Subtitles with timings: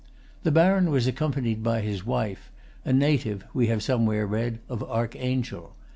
[0.41, 2.51] The baron was accompanied by his wife,
[2.83, 5.75] a native, we have somewhere read, of Archangel.